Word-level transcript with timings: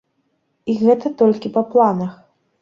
І 0.73 0.73
гэта 0.83 1.11
толькі 1.19 1.53
па 1.59 1.65
планах! 1.75 2.11